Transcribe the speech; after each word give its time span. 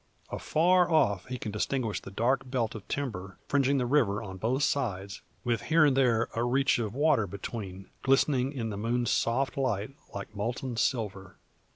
Afar 0.31 0.89
off, 0.91 1.27
he 1.27 1.37
can 1.37 1.51
distinguish 1.51 1.99
the 2.01 2.09
dark 2.09 2.49
belt 2.49 2.73
of 2.73 2.87
timber, 2.87 3.37
fringing 3.47 3.77
the 3.77 3.85
river 3.85 4.23
on 4.23 4.37
both 4.37 4.63
sides, 4.63 5.21
with 5.43 5.61
here 5.61 5.85
and 5.85 5.95
there 5.95 6.27
a 6.33 6.43
reach 6.43 6.79
of 6.79 6.95
water 6.95 7.27
between, 7.27 7.87
glistening 8.01 8.51
in 8.51 8.71
the 8.71 8.77
moon's 8.77 9.11
soft 9.11 9.57
light 9.57 9.93
like 10.11 10.35
molten 10.35 10.75
silver. 10.75 11.35